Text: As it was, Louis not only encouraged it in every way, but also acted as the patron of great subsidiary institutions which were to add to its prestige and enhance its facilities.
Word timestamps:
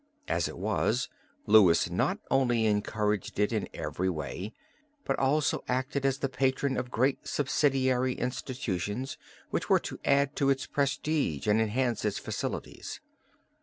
As 0.27 0.47
it 0.47 0.57
was, 0.57 1.09
Louis 1.45 1.91
not 1.91 2.17
only 2.31 2.65
encouraged 2.65 3.37
it 3.37 3.53
in 3.53 3.69
every 3.71 4.09
way, 4.09 4.51
but 5.05 5.19
also 5.19 5.63
acted 5.67 6.07
as 6.07 6.17
the 6.17 6.27
patron 6.27 6.75
of 6.75 6.89
great 6.89 7.27
subsidiary 7.27 8.15
institutions 8.15 9.19
which 9.51 9.69
were 9.69 9.79
to 9.81 9.99
add 10.03 10.35
to 10.37 10.49
its 10.49 10.65
prestige 10.65 11.45
and 11.45 11.61
enhance 11.61 12.03
its 12.03 12.17
facilities. 12.17 12.99